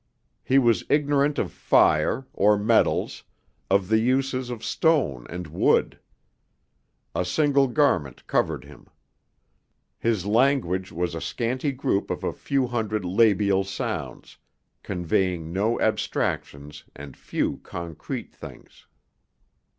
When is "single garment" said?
7.23-8.25